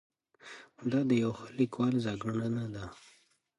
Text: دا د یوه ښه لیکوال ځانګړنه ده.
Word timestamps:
دا 0.91 0.99
د 1.09 1.11
یوه 1.23 1.35
ښه 1.39 1.45
لیکوال 1.59 1.95
ځانګړنه 2.05 2.65
ده. 2.75 2.85